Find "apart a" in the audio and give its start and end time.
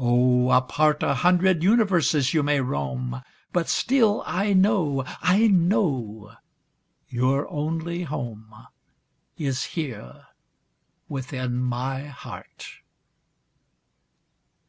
0.50-1.14